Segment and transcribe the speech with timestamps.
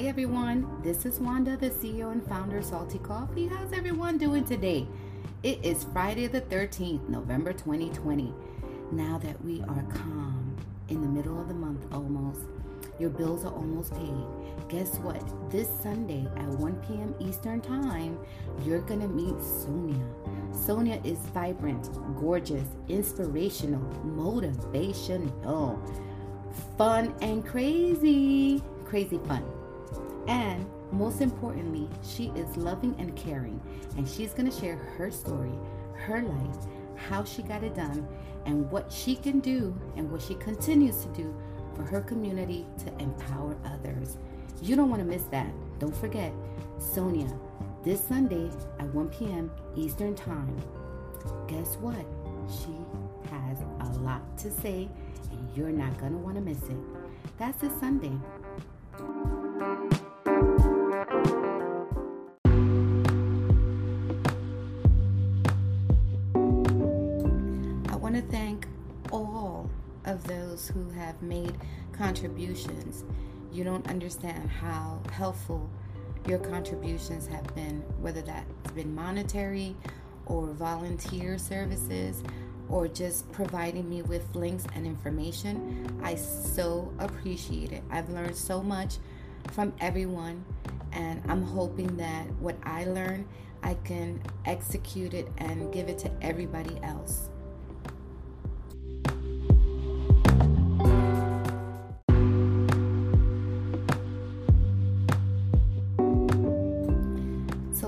[0.00, 0.80] everyone.
[0.82, 3.46] This is Wanda, the CEO and founder of Salty Coffee.
[3.46, 4.86] How's everyone doing today?
[5.42, 8.32] It is Friday the 13th, November 2020.
[8.90, 10.56] Now that we are calm
[10.88, 12.40] in the middle of the month almost,
[12.98, 14.24] your bills are almost paid.
[14.70, 15.22] Guess what?
[15.50, 17.14] This Sunday at 1 p.m.
[17.20, 18.18] Eastern Time,
[18.64, 20.06] you're gonna meet Sonia.
[20.52, 25.78] Sonia is vibrant, gorgeous, inspirational, motivational,
[26.78, 28.62] fun, and crazy.
[28.86, 29.44] Crazy fun.
[30.26, 33.60] And most importantly, she is loving and caring.
[33.96, 35.52] And she's going to share her story,
[35.94, 36.56] her life,
[36.96, 38.06] how she got it done,
[38.46, 41.34] and what she can do and what she continues to do
[41.74, 44.18] for her community to empower others.
[44.60, 45.50] You don't want to miss that.
[45.78, 46.32] Don't forget,
[46.78, 47.32] Sonia,
[47.82, 49.50] this Sunday at 1 p.m.
[49.74, 50.56] Eastern Time.
[51.48, 52.06] Guess what?
[52.48, 52.76] She
[53.30, 54.88] has a lot to say,
[55.30, 56.76] and you're not going to want to miss it.
[57.38, 58.12] That's this Sunday.
[68.30, 68.66] Thank
[69.10, 69.70] all
[70.04, 71.56] of those who have made
[71.92, 73.04] contributions.
[73.52, 75.68] You don't understand how helpful
[76.26, 79.76] your contributions have been, whether that's been monetary
[80.26, 82.22] or volunteer services
[82.68, 86.00] or just providing me with links and information.
[86.02, 87.82] I so appreciate it.
[87.90, 88.96] I've learned so much
[89.50, 90.44] from everyone,
[90.92, 93.28] and I'm hoping that what I learn,
[93.62, 97.28] I can execute it and give it to everybody else.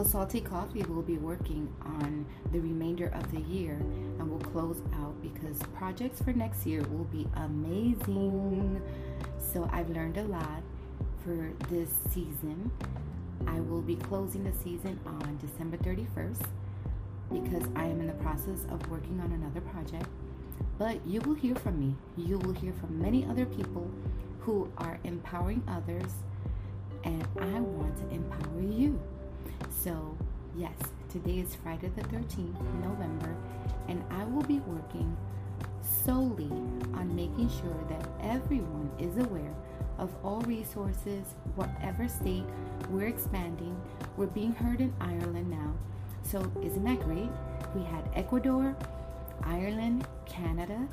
[0.05, 3.75] Salty Coffee will be working on the remainder of the year
[4.19, 8.81] and will close out because projects for next year will be amazing.
[9.39, 10.63] So, I've learned a lot
[11.25, 12.71] for this season.
[13.47, 16.45] I will be closing the season on December 31st
[17.33, 20.07] because I am in the process of working on another project.
[20.79, 21.95] But you will hear from me.
[22.17, 23.91] You will hear from many other people
[24.41, 26.13] who are empowering others,
[27.05, 29.01] and I want to empower you.
[29.71, 30.17] So,
[30.57, 30.75] yes,
[31.11, 33.37] today is Friday the 13th, November,
[33.89, 35.17] and I will be working
[36.05, 36.51] solely
[36.95, 39.55] on making sure that everyone is aware
[39.99, 42.45] of all resources, whatever state
[42.91, 43.81] we're expanding.
[44.17, 45.75] We're being heard in Ireland now.
[46.23, 47.31] So, isn't that great?
[47.75, 48.77] We had Ecuador,
[49.43, 50.89] Ireland, Canada,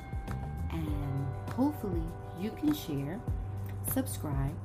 [0.71, 2.03] and hopefully
[2.39, 3.19] you can share,
[3.93, 4.55] subscribe.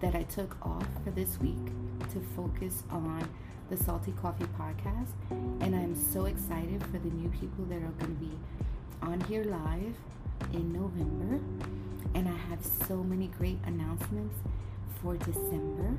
[0.00, 1.66] that I took off for this week
[2.12, 3.28] to focus on
[3.70, 8.16] the Salty Coffee podcast, and I'm so excited for the new people that are going
[8.16, 8.32] to be
[9.02, 9.94] on here live
[10.52, 11.40] in November.
[12.16, 14.34] And I have so many great announcements
[15.00, 15.96] for December.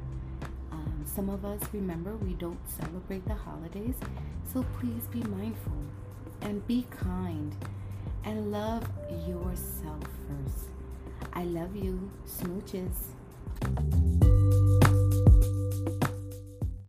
[0.74, 3.96] Um, some of us remember we don't celebrate the holidays,
[4.54, 5.72] so please be mindful
[6.42, 7.56] and be kind
[8.26, 8.86] and love
[9.26, 10.65] yourself first.
[11.36, 12.10] I love you.
[12.26, 13.12] Smooches.